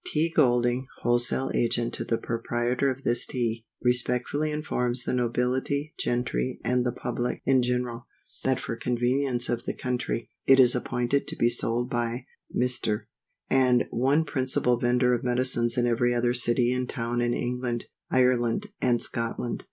[0.03, 0.31] T.
[0.31, 6.83] GOLDING, Wholesale Agent to the Proprietor of this TEA, respectfully informs the Nobility, Gentry, and
[6.83, 8.07] the Public in general,
[8.43, 13.01] that for convenience of the Country, it is appointed to be sold by Mr.
[13.47, 17.85] And by one principal Vender of Medicines in every other City and Town in England,
[18.09, 19.59] Ireland, and Scotland.